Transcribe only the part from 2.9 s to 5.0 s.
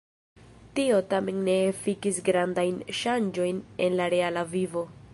ŝanĝojn en la reala vivo.